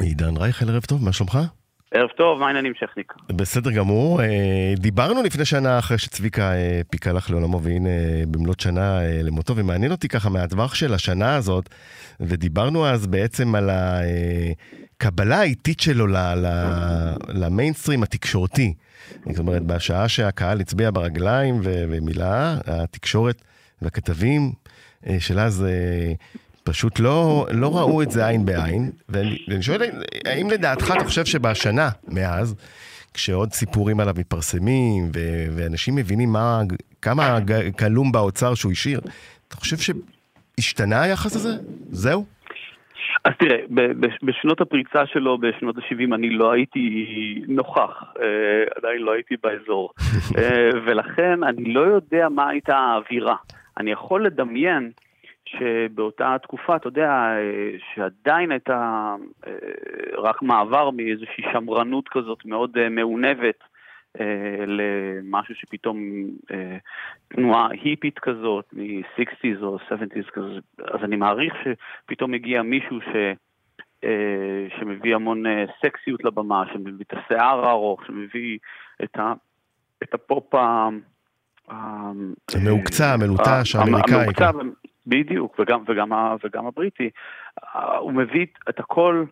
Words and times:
עידן 0.00 0.36
רייכל, 0.36 0.70
ערב 0.70 0.82
טוב, 0.82 1.04
מה 1.04 1.12
שלומך? 1.12 1.38
ערב 1.90 2.08
טוב, 2.16 2.40
מה 2.40 2.46
העניינים 2.46 2.72
שכניק? 2.74 3.12
בסדר 3.28 3.70
גמור. 3.70 4.22
אה, 4.22 4.74
דיברנו 4.76 5.22
לפני 5.22 5.44
שנה 5.44 5.78
אחרי 5.78 5.98
שצביקה 5.98 6.52
אה, 6.52 6.80
פיקה 6.90 7.12
לך 7.12 7.30
לעולמו, 7.30 7.62
והנה 7.62 7.88
במלאת 8.28 8.60
שנה 8.60 9.00
אה, 9.00 9.20
למותו, 9.22 9.56
ומעניין 9.56 9.92
אותי 9.92 10.08
ככה 10.08 10.28
מהטווח 10.28 10.74
של 10.74 10.94
השנה 10.94 11.34
הזאת, 11.34 11.68
ודיברנו 12.20 12.86
אז 12.86 13.06
בעצם 13.06 13.54
על 13.54 13.70
הקבלה 13.70 15.40
האיטית 15.40 15.80
שלו 15.80 16.06
למיינסטרים 17.28 18.02
התקשורתי. 18.02 18.74
זאת 19.26 19.38
אומרת, 19.38 19.62
בשעה 19.62 20.08
שהקהל 20.08 20.60
הצביע 20.60 20.90
ברגליים 20.90 21.60
ומילא, 21.62 22.26
התקשורת 22.66 23.42
והכתבים 23.82 24.52
של 25.18 25.38
אז 25.38 25.66
פשוט 26.66 27.00
לא, 27.00 27.46
לא 27.52 27.76
ראו 27.78 28.02
את 28.02 28.10
זה 28.10 28.26
עין 28.26 28.46
בעין, 28.46 28.90
ואני, 29.08 29.38
ואני 29.48 29.62
שואל, 29.62 29.80
האם 30.24 30.50
לדעתך 30.50 30.92
אתה 30.96 31.04
חושב 31.04 31.24
שבשנה 31.24 31.88
מאז, 32.08 32.56
כשעוד 33.14 33.52
סיפורים 33.52 34.00
עליו 34.00 34.14
מתפרסמים, 34.18 35.04
ו- 35.14 35.46
ואנשים 35.56 35.94
מבינים 35.94 36.32
מה, 36.32 36.60
כמה 37.02 37.38
כלום 37.78 38.12
באוצר 38.12 38.54
שהוא 38.54 38.72
השאיר, 38.72 39.00
אתה 39.48 39.56
חושב 39.56 39.76
שהשתנה 39.76 41.02
היחס 41.02 41.36
הזה? 41.36 41.50
זהו? 41.90 42.24
אז 43.24 43.32
תראה, 43.38 43.56
בשנות 44.22 44.60
הפריצה 44.60 45.06
שלו, 45.06 45.38
בשנות 45.38 45.76
ה-70, 45.78 46.14
אני 46.14 46.30
לא 46.30 46.52
הייתי 46.52 46.88
נוכח, 47.48 48.02
אה, 48.20 48.64
עדיין 48.76 49.02
לא 49.02 49.12
הייתי 49.12 49.34
באזור, 49.42 49.90
אה, 50.38 50.70
ולכן 50.86 51.44
אני 51.44 51.74
לא 51.74 51.80
יודע 51.80 52.28
מה 52.28 52.48
הייתה 52.48 52.76
האווירה. 52.76 53.36
אני 53.78 53.90
יכול 53.90 54.26
לדמיין 54.26 54.90
שבאותה 55.58 56.36
תקופה, 56.42 56.76
אתה 56.76 56.88
יודע, 56.88 57.10
אה, 57.10 57.70
שעדיין 57.94 58.50
הייתה 58.50 59.14
אה, 59.46 59.52
רק 60.18 60.42
מעבר 60.42 60.90
מאיזושהי 60.90 61.44
שמרנות 61.52 62.08
כזאת 62.08 62.44
מאוד 62.44 62.78
אה, 62.78 62.88
מעונבת 62.88 63.58
למשהו 64.66 65.54
שפתאום 65.54 65.98
תנועה 67.28 67.68
היפית 67.70 68.18
כזאת, 68.18 68.64
מ-60's 68.72 69.62
או 69.62 69.76
70's 69.76 70.30
כזה, 70.32 70.58
אז 70.78 71.04
אני 71.04 71.16
מעריך 71.16 71.54
שפתאום 71.62 72.34
הגיע 72.34 72.62
מישהו 72.62 73.00
ש... 73.00 73.16
שמביא 74.78 75.14
המון 75.14 75.44
סקסיות 75.82 76.24
לבמה, 76.24 76.64
שמביא 76.72 77.04
את 77.08 77.12
השיער 77.12 77.66
הארוך, 77.66 78.06
שמביא 78.06 78.58
את, 79.04 79.16
ה... 79.16 79.32
את 80.02 80.14
הפופ 80.14 80.54
ה... 80.54 80.88
המעוקצע, 81.68 83.12
המלוטש, 83.12 83.74
האמריקאי. 83.74 84.14
המעוקצע. 84.14 84.50
בדיוק, 85.06 85.56
וגם, 85.58 85.82
וגם, 85.86 86.12
וגם 86.44 86.66
הבריטי. 86.66 87.10
הוא 87.98 88.12
מביא 88.12 88.46
את 88.68 88.80
הכל, 88.80 89.24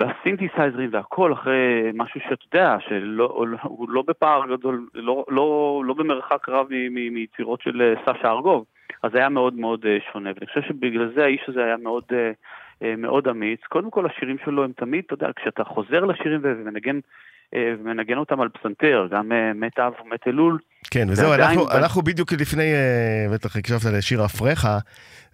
והסינתסייזרים 0.00 0.88
והכל 0.92 1.32
אחרי 1.32 1.90
משהו 1.94 2.20
שאתה 2.20 2.44
יודע, 2.54 2.76
שהוא 2.80 3.88
לא 3.88 4.02
בפער 4.06 4.56
גדול, 4.56 4.88
לא, 4.94 5.24
לא, 5.28 5.82
לא 5.86 5.94
במרחק 5.94 6.48
רב 6.48 6.66
מיצירות 6.90 7.60
של 7.62 7.82
אה, 7.82 7.94
סשה 8.02 8.30
ארגוב. 8.30 8.64
אז 9.02 9.12
זה 9.12 9.18
היה 9.18 9.28
מאוד 9.28 9.54
מאוד 9.54 9.86
אה, 9.86 9.98
שונה, 10.12 10.30
ואני 10.34 10.46
חושב 10.46 10.60
שבגלל 10.68 11.12
זה 11.14 11.24
האיש 11.24 11.40
הזה 11.48 11.64
היה 11.64 11.76
מאוד, 11.76 12.04
אה, 12.12 12.96
מאוד 12.96 13.28
אמיץ. 13.28 13.60
קודם 13.68 13.90
כל 13.90 14.06
השירים 14.06 14.36
שלו 14.44 14.64
הם 14.64 14.72
תמיד, 14.76 15.04
אתה 15.06 15.14
יודע, 15.14 15.28
כשאתה 15.36 15.64
חוזר 15.64 16.04
לשירים 16.04 16.40
ומנגן 16.42 16.98
אה, 17.54 17.74
ומנגן 17.80 18.18
אותם 18.18 18.40
על 18.40 18.48
פסנתר, 18.48 19.06
גם 19.10 19.32
אה, 19.32 19.52
מת 19.54 19.78
אב 19.78 19.92
ומת 20.04 20.28
אלול. 20.28 20.58
כן, 20.90 21.06
וזהו, 21.10 21.34
אנחנו, 21.34 21.66
ב... 21.66 21.70
אנחנו 21.70 22.02
בדיוק 22.02 22.32
לפני, 22.32 22.72
אה, 22.74 23.26
בטח 23.34 23.56
הקשבת 23.56 23.84
לשיר 23.84 24.24
אפריך, 24.24 24.68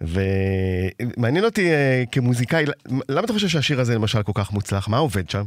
ומעניין 0.01 1.45
אותי 1.45 1.69
כמוזיקאי, 2.11 2.65
למה 3.09 3.25
אתה 3.25 3.33
חושב 3.33 3.47
שהשיר 3.47 3.79
הזה 3.79 3.95
למשל 3.95 4.23
כל 4.23 4.31
כך 4.35 4.53
מוצלח? 4.53 4.89
מה 4.89 4.97
עובד 4.97 5.29
שם? 5.29 5.43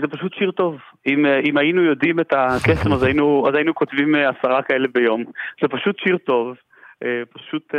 זה 0.00 0.08
פשוט 0.10 0.34
שיר 0.34 0.50
טוב. 0.50 0.78
אם, 1.06 1.26
אם 1.26 1.56
היינו 1.56 1.82
יודעים 1.82 2.20
את 2.20 2.32
הקסם, 2.32 2.92
אז 2.92 3.02
היינו, 3.02 3.48
אז 3.48 3.54
היינו 3.54 3.74
כותבים 3.74 4.14
עשרה 4.14 4.62
כאלה 4.62 4.88
ביום. 4.88 5.24
זה 5.62 5.68
פשוט 5.68 5.98
שיר 5.98 6.18
טוב. 6.18 6.56
פשוט 7.32 7.74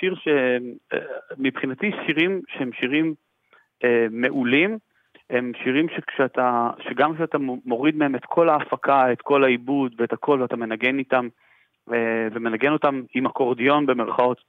שיר 0.00 0.14
שמבחינתי 0.14 1.90
שירים 2.06 2.40
שהם 2.48 2.70
שירים 2.72 3.14
מעולים, 4.10 4.78
הם 5.30 5.52
שירים 5.64 5.86
שכשאתה, 5.96 6.70
שגם 6.88 7.14
כשאתה 7.14 7.38
מוריד 7.64 7.96
מהם 7.96 8.14
את 8.14 8.24
כל 8.24 8.48
ההפקה, 8.48 9.12
את 9.12 9.22
כל 9.22 9.44
העיבוד 9.44 9.94
ואת 9.98 10.12
הכל, 10.12 10.38
ואתה 10.42 10.56
מנגן 10.56 10.98
איתם, 10.98 11.28
אה, 11.92 12.28
ומנגן 12.32 12.72
אותם 12.72 13.02
עם 13.14 13.26
אקורדיון 13.26 13.86
במרכאות 13.86 14.40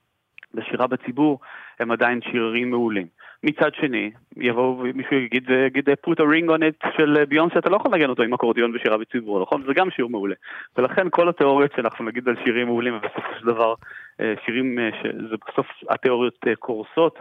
בשירה 0.54 0.86
בציבור, 0.86 1.40
הם 1.80 1.90
עדיין 1.90 2.20
שירים 2.22 2.70
מעולים. 2.70 3.06
מצד 3.42 3.70
שני, 3.74 4.10
יבואו 4.36 4.82
מישהו 4.94 5.16
יגיד, 5.16 5.50
יגיד 5.66 5.88
put 5.88 6.16
a 6.16 6.22
ring 6.22 6.48
on 6.48 6.60
it 6.60 6.88
של 6.96 7.24
ביונסה, 7.24 7.58
אתה 7.58 7.70
לא 7.70 7.76
יכול 7.76 7.90
לנגן 7.94 8.08
אותו 8.08 8.22
עם 8.22 8.34
אקורדיון 8.34 8.72
בשירה 8.72 8.98
בציבור, 8.98 9.42
נכון? 9.42 9.62
זה 9.66 9.72
גם 9.74 9.90
שיר 9.90 10.06
מעולה. 10.06 10.34
ולכן 10.76 11.06
כל 11.10 11.28
התיאוריות 11.28 11.72
שאנחנו 11.76 12.04
נגיד 12.04 12.28
על 12.28 12.36
שירים 12.44 12.66
מעולים, 12.66 12.94
ובסופו 12.94 13.38
של 13.40 13.46
דבר 13.46 13.74
אה, 14.20 14.34
שירים, 14.44 14.78
אה, 14.78 14.90
זה 15.30 15.36
בסוף 15.48 15.66
התיאוריות 15.90 16.44
קורסות, 16.58 17.18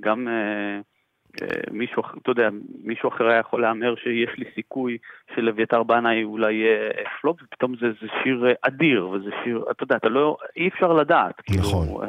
גם... 0.00 0.28
אה, 0.28 1.48
מישהו, 1.70 2.02
אתה 2.22 2.30
יודע, 2.30 2.48
מישהו 2.84 3.08
אחר 3.08 3.26
היה 3.26 3.38
יכול 3.38 3.62
להמר 3.62 3.94
שיש 3.96 4.38
לי 4.38 4.44
סיכוי 4.54 4.98
של 5.34 5.48
אביתר 5.48 5.82
בנאי 5.82 6.24
אולי 6.24 6.54
יהיה 6.54 6.90
פלופ, 7.20 7.42
ופתאום 7.42 7.74
זה, 7.80 7.86
זה 8.00 8.06
שיר 8.22 8.46
אדיר, 8.62 9.08
וזה 9.08 9.30
שיר, 9.44 9.64
אתה 9.70 9.84
יודע, 9.84 9.96
אתה 9.96 10.08
לא, 10.08 10.36
אי 10.56 10.68
אפשר 10.68 10.92
לדעת. 10.92 11.40
כאילו, 11.40 11.62
נכון. 11.62 11.86
כאילו, 11.86 12.02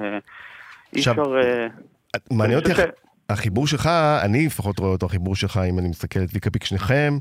אי 0.96 1.00
אפשר... 1.00 1.38
אה, 1.38 1.68
מעניין 2.32 2.60
אותי... 2.60 2.70
החיבור 3.30 3.68
שלך, 3.68 3.88
אני 4.22 4.46
לפחות 4.46 4.80
רואה 4.80 4.92
אותו, 4.92 5.06
החיבור 5.06 5.36
שלך, 5.36 5.60
אם 5.70 5.80
אני 5.80 5.88
מסתכל 5.88 6.20
את 6.24 6.30
ויקה 6.34 6.50
פיק 6.50 6.64
שניכם, 6.64 7.18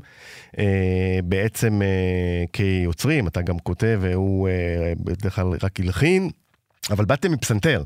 אה, 0.59 1.19
בעצם 1.23 1.81
אה, 1.81 2.43
כיוצרים, 2.53 3.27
אתה 3.27 3.41
גם 3.41 3.59
כותב, 3.59 3.99
והוא 4.01 4.49
אה, 4.49 4.93
בדרך 4.99 5.35
כלל 5.35 5.47
רק 5.63 5.79
הלחין, 5.79 6.29
אבל 6.91 7.05
באתם 7.05 7.31
מפסנתר. 7.31 7.83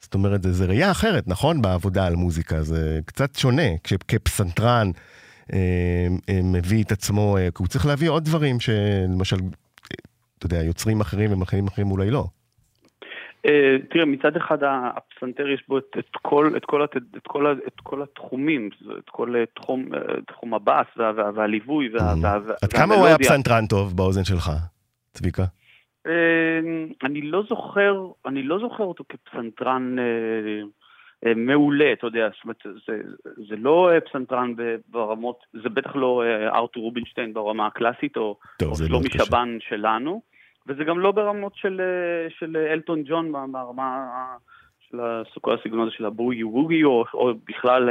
זאת 0.00 0.14
אומרת, 0.14 0.40
זה 0.50 0.64
ראייה 0.64 0.90
אחרת, 0.90 1.28
נכון? 1.28 1.62
בעבודה 1.62 2.06
על 2.06 2.16
מוזיקה, 2.16 2.62
זה 2.62 3.00
קצת 3.04 3.36
שונה, 3.36 3.76
כפסנתרן 4.08 4.90
אה, 5.52 5.58
אה, 6.28 6.40
מביא 6.42 6.84
את 6.84 6.92
עצמו, 6.92 7.36
אה, 7.36 7.48
הוא 7.58 7.66
צריך 7.66 7.86
להביא 7.86 8.08
עוד 8.08 8.24
דברים 8.24 8.60
שלמשל, 8.60 9.36
אתה 10.38 10.46
יודע, 10.46 10.62
יוצרים 10.62 11.00
אחרים 11.00 11.32
ומלחינים 11.32 11.66
אחרים 11.66 11.90
אולי 11.90 12.10
לא. 12.10 12.26
תראה, 13.90 14.04
מצד 14.04 14.36
אחד 14.36 14.58
הפסנתר 14.62 15.48
יש 15.48 15.64
בו 15.68 15.78
את, 15.78 15.96
את, 15.98 16.16
כל, 16.22 16.52
את, 16.56 16.64
כל, 16.64 16.84
את, 16.84 16.96
את, 17.16 17.26
כל, 17.26 17.52
את 17.66 17.80
כל 17.82 18.02
התחומים, 18.02 18.70
את 18.98 19.10
כל 19.10 19.34
תחום, 19.54 19.88
תחום 20.26 20.54
הבאס 20.54 20.86
וה, 20.96 21.12
וה, 21.16 21.30
והליווי. 21.34 21.88
וה, 21.88 22.14
וה, 22.22 22.54
עד 22.62 22.72
כמה 22.72 22.94
הוא 22.94 23.06
היה 23.06 23.18
פסנתרן 23.18 23.66
טוב 23.66 23.96
באוזן 23.96 24.24
שלך, 24.24 24.50
צביקה? 25.12 25.44
אני 27.02 27.22
לא 27.22 27.42
זוכר, 27.48 28.06
אני 28.26 28.42
לא 28.42 28.58
זוכר 28.58 28.84
אותו 28.84 29.04
כפסנתרן 29.08 29.96
אה, 29.98 30.04
אה, 31.26 31.34
מעולה, 31.34 31.92
אתה 31.92 32.06
יודע, 32.06 32.28
זאת 32.34 32.44
אומרת, 32.44 32.80
זה, 32.86 33.00
זה 33.48 33.56
לא 33.56 33.90
אה, 33.92 34.00
פסנתרן 34.00 34.54
ברמות, 34.88 35.38
זה 35.62 35.68
בטח 35.68 35.96
לא 35.96 36.22
ארתור 36.54 36.82
רובינשטיין 36.82 37.34
ברמה 37.34 37.66
הקלאסית, 37.66 38.16
או, 38.16 38.36
או 38.62 38.76
שלומי 38.76 39.08
שבן 39.10 39.58
שלנו, 39.68 40.22
וזה 40.68 40.84
גם 40.84 40.98
לא 40.98 41.12
ברמות 41.12 41.56
של, 41.56 41.80
של 42.28 42.56
אלטון 42.56 43.02
ג'ון 43.04 43.32
ברמה 43.52 44.06
של 44.80 45.40
כל 45.40 45.54
הסגנון 45.54 45.86
הזה 45.86 45.96
של 45.96 46.04
הבוגי 46.04 46.44
ווגי, 46.44 46.84
או, 46.84 47.04
או 47.14 47.32
בכלל, 47.48 47.88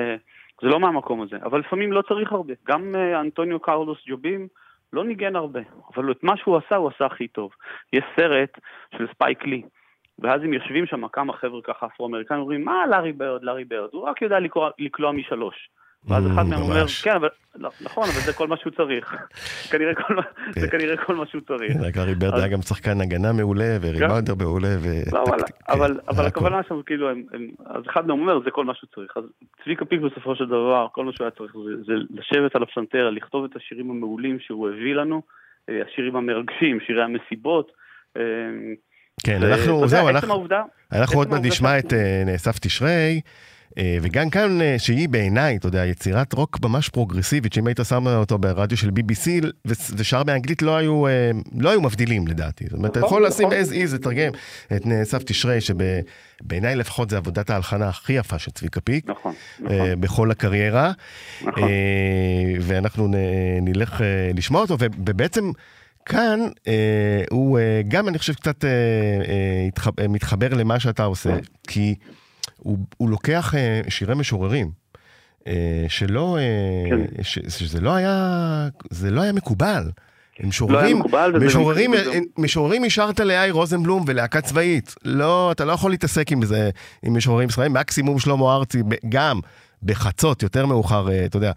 זה 0.61 0.67
לא 0.67 0.79
מהמקום 0.79 1.21
הזה, 1.21 1.37
אבל 1.43 1.59
לפעמים 1.59 1.91
לא 1.93 2.01
צריך 2.01 2.31
הרבה. 2.31 2.53
גם 2.67 2.95
אנטוניו 3.21 3.59
קרלוס 3.59 3.97
ג'ובים, 4.07 4.47
לא 4.93 5.03
ניגן 5.03 5.35
הרבה, 5.35 5.59
אבל 5.95 6.11
את 6.11 6.23
מה 6.23 6.37
שהוא 6.37 6.57
עשה, 6.57 6.75
הוא 6.75 6.91
עשה 6.95 7.05
הכי 7.05 7.27
טוב. 7.27 7.51
יש 7.93 8.03
סרט 8.15 8.59
של 8.97 9.07
ספייק 9.13 9.45
לי, 9.45 9.61
ואז 10.19 10.41
הם 10.43 10.53
יושבים 10.53 10.85
שם 10.85 11.07
כמה 11.07 11.33
חבר'ה 11.33 11.61
ככה 11.63 11.85
אפרו-אמריקאים, 11.85 12.39
אומרים, 12.39 12.65
מה 12.65 12.87
לארי 12.89 13.11
ברד, 13.11 13.43
לארי 13.43 13.65
ברד, 13.65 13.89
הוא 13.91 14.03
רק 14.03 14.21
יודע 14.21 14.37
לקלוע, 14.79 15.11
משלוש. 15.11 15.69
ואז 16.05 16.27
אחד 16.27 16.43
מהם 16.49 16.61
אומר, 16.61 16.87
כן, 17.03 17.15
אבל, 17.15 17.27
נכון, 17.59 18.03
אבל 18.03 18.21
זה 18.21 18.33
כל 18.33 18.47
מה 18.47 18.57
שהוא 18.57 18.73
צריך. 18.77 19.15
זה 20.53 20.67
כן. 20.67 20.77
כנראה 20.77 20.97
כל 20.97 21.15
מה 21.15 21.25
שהוא 21.25 21.41
צריך. 21.47 21.77
גארי 21.93 22.15
ברד 22.15 22.33
היה 22.33 22.47
גם 22.47 22.61
שחקן 22.61 23.01
הגנה 23.01 23.33
מעולה, 23.33 23.77
וריבאונדר 23.81 24.35
מעולה, 24.35 24.75
ו... 24.79 24.87
לא, 25.11 25.23
אבל 25.69 25.93
כן, 26.15 26.25
הכוונה 26.25 26.61
שם, 26.67 26.81
כאילו, 26.85 27.09
אז 27.65 27.83
אחד 27.89 28.07
מהם 28.07 28.19
אומר, 28.19 28.39
זה 28.45 28.51
כל 28.51 28.65
מה 28.65 28.73
שהוא 28.75 28.89
צריך. 28.95 29.17
אז 29.17 29.23
צביקה 29.63 29.85
פיק 29.85 30.01
בסופו 30.01 30.35
של 30.35 30.45
דבר, 30.45 30.87
כל 30.91 31.05
מה 31.05 31.11
שהוא 31.13 31.25
היה 31.25 31.31
צריך 31.31 31.55
זה 31.87 31.93
לשבת 32.09 32.55
על 32.55 32.63
הפסנתר, 32.63 33.09
לכתוב 33.09 33.43
את 33.43 33.55
השירים 33.55 33.91
המעולים 33.91 34.39
שהוא 34.39 34.69
הביא 34.69 34.95
לנו, 34.95 35.21
אה, 35.69 35.81
השירים 35.91 36.15
המרגשים, 36.15 36.79
שירי 36.85 37.03
המסיבות. 37.03 37.71
אה, 38.17 38.21
כן, 39.23 39.43
אנחנו, 39.43 39.87
זהו, 39.87 40.09
אנחנו 40.91 41.19
עוד 41.19 41.29
מעט 41.29 41.41
נשמע 41.43 41.79
את 41.79 41.93
אה, 41.93 42.23
נאסף 42.25 42.59
תשרי. 42.59 43.21
אה, 43.77 43.97
וגם 44.01 44.29
כאן, 44.29 44.61
אה, 44.61 44.75
שהיא 44.77 45.09
בעיניי, 45.09 45.55
אתה 45.55 45.67
יודע, 45.67 45.85
יצירת 45.85 46.33
רוק 46.33 46.59
ממש 46.63 46.89
פרוגרסיבית, 46.89 47.53
שאם 47.53 47.67
היית 47.67 47.79
שם 47.89 48.07
אותו 48.07 48.37
ברדיו 48.37 48.77
של 48.77 48.89
BBC 48.89 49.29
ושר 49.65 50.23
באנגלית, 50.23 50.61
לא 50.61 50.77
היו, 50.77 51.07
אה, 51.07 51.31
לא 51.57 51.69
היו 51.69 51.81
מבדילים 51.81 52.27
לדעתי. 52.27 52.65
זאת 52.69 52.73
אומרת, 52.73 52.91
אתה 52.91 52.99
יכול 52.99 53.09
נכון, 53.09 53.23
לשים 53.23 53.47
נכון. 53.47 53.59
as 53.59 53.89
is, 53.89 53.95
לתרגם 53.95 54.31
את 54.75 54.83
סף 55.03 55.23
תשרי, 55.23 55.59
שבעיניי 55.61 56.75
לפחות 56.75 57.09
זה 57.09 57.17
עבודת 57.17 57.49
ההלחנה 57.49 57.89
הכי 57.89 58.13
יפה 58.13 58.39
של 58.39 58.51
צביקה 58.51 58.81
פיק, 58.81 59.09
נכון, 59.09 59.33
נכון. 59.59 59.77
בכל 59.99 60.31
הקריירה. 60.31 60.91
נכון. 61.41 61.69
ואנחנו 62.61 63.07
נלך 63.61 64.01
לשמוע 64.33 64.61
אותו, 64.61 64.77
ובעצם... 64.79 65.51
כאן 66.09 66.39
אה, 66.67 67.23
הוא 67.31 67.59
אה, 67.59 67.81
גם, 67.87 68.07
אני 68.07 68.17
חושב, 68.17 68.33
קצת 68.33 68.65
אה, 68.65 68.69
אה, 69.99 70.07
מתחבר 70.07 70.53
למה 70.53 70.79
שאתה 70.79 71.03
עושה, 71.03 71.35
כי 71.67 71.95
הוא, 72.67 72.77
הוא 72.97 73.09
לוקח 73.09 73.55
אה, 73.55 73.81
שירי 73.89 74.15
משוררים, 74.15 74.71
אה, 75.47 75.85
שלא, 75.87 76.37
אה, 76.37 76.89
כן. 76.89 77.23
ש, 77.23 77.39
שזה 77.47 77.81
לא 77.81 77.95
היה, 77.95 78.67
זה 78.89 79.11
לא 79.11 79.21
היה 79.21 79.33
מקובל. 79.33 79.91
הם 80.39 80.49
משוררים, 80.49 81.01
לא 81.11 81.39
משוררים, 81.39 81.93
משוררים 82.37 82.83
השארת 82.83 83.19
לאי 83.19 83.51
רוזנבלום 83.51 84.03
ולהקה 84.07 84.41
צבאית. 84.41 84.95
לא, 85.05 85.51
אתה 85.51 85.65
לא 85.65 85.71
יכול 85.71 85.91
להתעסק 85.91 86.31
עם 86.31 86.45
זה, 86.45 86.69
עם 87.03 87.17
משוררים 87.17 87.49
ישראלים. 87.49 87.73
מקסימום 87.73 88.19
שלמה 88.19 88.55
ארצי, 88.55 88.83
גם 89.09 89.39
בחצות, 89.83 90.43
יותר 90.43 90.65
מאוחר, 90.65 91.07
אתה 91.25 91.37
יודע, 91.37 91.51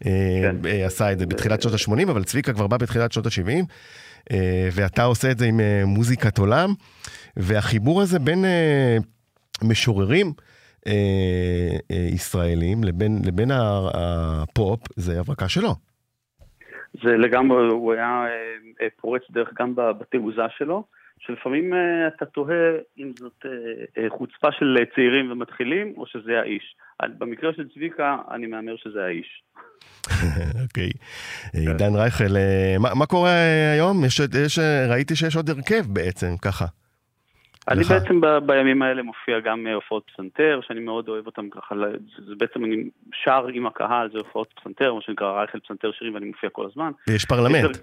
כן. 0.00 0.56
עשה 0.86 1.12
את 1.12 1.18
זה 1.18 1.26
בתחילת 1.26 1.62
שנות 1.62 1.74
ה-80, 1.74 2.10
אבל 2.10 2.24
צביקה 2.24 2.52
כבר 2.52 2.66
בא 2.66 2.76
בתחילת 2.76 3.12
שנות 3.12 3.26
ה-70, 3.26 4.34
ואתה 4.72 5.04
עושה 5.04 5.30
את 5.30 5.38
זה 5.38 5.46
עם 5.46 5.60
מוזיקת 5.84 6.38
עולם, 6.38 6.74
והחיבור 7.36 8.02
הזה 8.02 8.18
בין 8.18 8.44
משוררים 9.62 10.32
ישראלים 11.90 12.84
לבין, 12.84 13.18
לבין 13.24 13.50
הפופ, 13.50 14.80
זה 14.96 15.20
הברקה 15.20 15.48
שלו. 15.48 15.74
זה 17.02 17.16
לגמרי, 17.16 17.68
הוא 17.72 17.92
היה 17.92 18.24
פורץ 19.00 19.22
דרך 19.30 19.48
גם 19.58 19.74
בתעוזה 19.74 20.42
שלו. 20.58 20.84
שלפעמים 21.26 21.72
uh, 21.72 21.76
אתה 22.16 22.26
תוהה 22.26 22.72
אם 22.98 23.12
זאת 23.18 23.44
uh, 23.44 24.18
חוצפה 24.18 24.48
של 24.58 24.76
צעירים 24.94 25.32
ומתחילים, 25.32 25.94
או 25.96 26.06
שזה 26.06 26.40
האיש. 26.40 26.76
במקרה 27.18 27.50
של 27.56 27.68
צביקה, 27.74 28.16
אני 28.30 28.46
מהמר 28.46 28.76
שזה 28.76 29.04
האיש. 29.04 29.42
אוקיי. 30.62 30.90
עידן 31.52 31.94
רייכל, 31.94 32.24
מה, 32.80 32.88
מה 32.94 33.06
קורה 33.06 33.34
היום? 33.74 34.04
יש, 34.04 34.20
יש, 34.44 34.58
ראיתי 34.88 35.16
שיש 35.16 35.36
עוד 35.36 35.50
הרכב 35.50 35.84
בעצם, 35.86 36.36
ככה. 36.42 36.66
אני 37.68 37.80
לך. 37.80 37.90
בעצם 37.90 38.20
ב, 38.20 38.26
בימים 38.46 38.82
האלה 38.82 39.02
מופיע 39.02 39.40
גם 39.40 39.66
הופעות 39.66 40.10
פסנתר, 40.14 40.60
שאני 40.62 40.80
מאוד 40.80 41.08
אוהב 41.08 41.26
אותם 41.26 41.50
ככה, 41.50 41.74
זה 42.28 42.34
בעצם 42.38 42.64
אני 42.64 42.90
שר 43.24 43.46
עם 43.52 43.66
הקהל, 43.66 44.08
זה 44.12 44.18
הופעות 44.18 44.52
פסנתר, 44.60 44.94
מה 44.94 45.00
שנקרא 45.02 45.32
רייכל 45.32 45.60
פסנתר 45.60 45.92
שירים, 45.92 46.14
ואני 46.14 46.26
מופיע 46.26 46.50
כל 46.50 46.66
הזמן. 46.66 46.90
ויש 47.08 47.24
פרלמנט. 47.24 47.76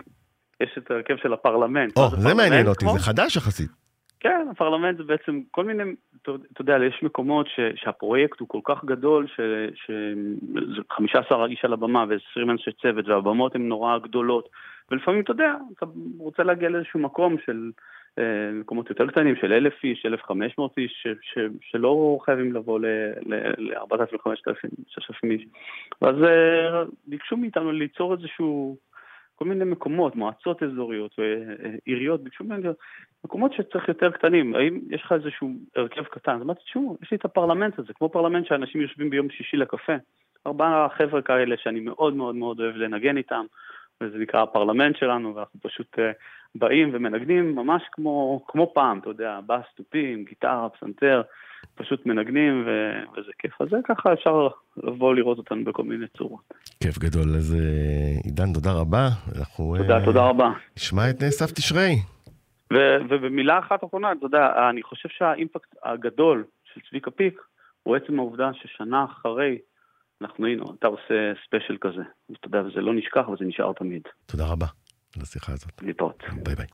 יש 0.64 0.70
את 0.78 0.92
ההרכב 0.92 1.16
של 1.24 1.34
הפרלמנט. 1.34 1.98
או, 1.98 2.10
זה 2.10 2.34
מעניין 2.34 2.68
אותי, 2.68 2.86
זה 2.94 3.00
חדש 3.00 3.36
יחסית. 3.36 3.70
כן, 4.20 4.48
הפרלמנט 4.52 4.98
זה 4.98 5.04
בעצם 5.04 5.42
כל 5.52 5.66
מיני, 5.66 5.84
אתה 6.22 6.32
יודע, 6.60 6.78
יש 6.88 7.04
מקומות 7.04 7.48
ש, 7.48 7.60
שהפרויקט 7.76 8.40
הוא 8.40 8.48
כל 8.50 8.60
כך 8.64 8.86
גדול, 8.86 9.28
שזה 9.28 10.82
15 10.92 11.46
איש 11.46 11.66
על 11.66 11.74
הבמה 11.74 12.06
ו-20 12.10 12.52
אנשי 12.52 12.72
צוות, 12.82 13.08
והבמות 13.08 13.56
הן 13.56 13.68
נורא 13.68 13.98
גדולות, 13.98 14.50
ולפעמים, 14.92 15.22
אתה 15.22 15.32
יודע, 15.32 15.54
אתה 15.78 15.86
רוצה 16.18 16.44
להגיע 16.44 16.70
לאיזשהו 16.70 17.00
מקום 17.00 17.36
של 17.46 17.72
אה, 17.72 17.72
מקומות 18.54 18.90
יותר 18.90 19.08
קטנים, 19.08 19.36
של 19.36 19.54
1,000 19.54 19.84
איש, 19.84 20.06
1,500 20.06 20.78
איש, 20.78 21.04
ש, 21.04 21.08
ש, 21.22 21.38
שלא 21.62 22.20
חייבים 22.26 22.54
לבוא 22.54 22.80
ל-4,000, 22.80 24.18
5,000, 24.24 24.70
6,000 24.88 25.32
איש. 25.32 25.46
ואז 26.02 26.16
אה, 26.24 26.84
ביקשו 27.08 27.38
מאיתנו 27.38 27.72
ליצור 27.72 28.14
איזשהו... 28.14 28.78
כל 29.40 29.46
מיני 29.46 29.66
מקומות, 29.66 30.16
מועצות 30.16 30.64
אזוריות 30.64 31.16
ועיריות 31.20 32.24
ביקשו 32.24 32.44
ממני 32.44 32.68
מקומות 33.26 33.54
שצריך 33.54 33.88
יותר 33.88 34.12
קטנים, 34.12 34.56
האם 34.56 34.80
יש 34.90 35.02
לך 35.04 35.12
איזשהו 35.12 35.52
הרכב 35.76 36.04
קטן? 36.04 36.36
אז 36.36 36.42
אמרתי, 36.42 36.64
תשמעו, 36.64 36.98
יש 37.02 37.12
לי 37.12 37.18
את 37.18 37.26
הפרלמנט 37.26 37.80
הזה, 37.80 37.94
כמו 37.94 38.10
פרלמנט 38.10 38.46
שאנשים 38.46 38.82
יושבים 38.82 39.10
ביום 39.10 39.30
שישי 39.30 39.58
לקפה. 39.58 39.94
ארבעה 40.48 40.88
חבר'ה 40.90 41.22
כאלה 41.22 41.56
שאני 41.58 41.80
מאוד 41.80 42.16
מאוד 42.16 42.36
מאוד 42.36 42.60
אוהב 42.60 42.76
לנגן 42.76 43.18
איתם, 43.18 43.46
וזה 44.04 44.18
נקרא 44.18 44.42
הפרלמנט 44.42 44.98
שלנו, 44.98 45.36
ואנחנו 45.36 45.60
פשוט 45.60 46.00
אה, 46.00 46.02
באים 46.56 46.90
ומנגנים 46.94 47.56
ממש 47.56 47.82
כמו, 47.92 48.46
כמו 48.48 48.72
פעם, 48.74 49.00
אתה 49.00 49.10
יודע, 49.10 49.40
בס, 49.48 49.66
תופים, 49.76 50.24
גיטרה, 50.24 50.70
פסנתר. 50.70 51.22
פשוט 51.76 52.06
מנגנים 52.06 52.64
ו... 52.68 52.70
וזה 53.12 53.32
כיף. 53.40 53.62
אז 53.62 53.68
זה 53.72 53.78
ככה 53.88 54.14
אפשר 54.14 54.48
לבוא 54.78 55.16
לראות 55.16 55.38
אותנו 55.38 55.64
בכל 55.64 55.84
מיני 55.84 56.06
צורות. 56.18 56.54
כיף 56.84 56.98
גדול. 56.98 57.36
אז 57.36 57.56
אה, 57.56 58.22
עידן, 58.24 58.54
תודה 58.54 58.72
רבה. 58.72 59.08
אנחנו... 59.38 59.78
תודה, 59.78 60.02
אה, 60.02 60.06
תודה 60.06 60.26
רבה. 60.26 60.50
נשמע 60.78 61.10
את 61.10 61.20
סף 61.30 61.52
תשרי. 61.52 61.96
ו- 62.74 62.98
ובמילה 63.10 63.60
אחת 63.60 63.84
אחרונה, 63.84 64.12
אתה 64.12 64.26
יודע, 64.26 64.70
אני 64.70 64.84
חושב 64.84 65.10
שהאימפקט 65.10 65.76
הגדול 65.84 66.44
של 66.74 66.82
צביקה 66.90 67.12
פיק 67.12 67.42
הוא 67.84 67.96
עצם 67.96 68.20
העובדה 68.20 68.52
ששנה 68.54 69.06
אחרי 69.06 69.58
אנחנו 70.22 70.46
היינו, 70.46 70.66
אתה 70.80 70.88
עושה 70.88 71.32
ספיישל 71.46 71.78
כזה. 71.82 72.02
אתה 72.32 72.48
יודע, 72.48 72.62
וזה 72.68 72.82
לא 72.82 72.94
נשכח 72.94 73.30
וזה 73.30 73.46
נשאר 73.46 73.74
תמיד. 73.74 74.02
תודה 74.26 74.46
רבה 74.52 74.66
על 75.16 75.22
השיחה 75.22 75.54
הזאת. 75.54 75.82
להתראות. 75.82 76.24
ביי 76.44 76.56
ביי. 76.56 76.66